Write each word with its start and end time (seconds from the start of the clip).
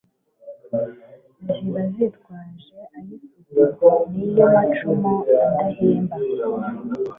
Ziba 1.53 1.81
zitwaje 1.93 2.77
ay' 2.97 3.11
isuku. 3.17 3.89
Ni 4.15 4.27
yo 4.37 4.45
macumu 4.53 5.13
adahemba 5.63 6.17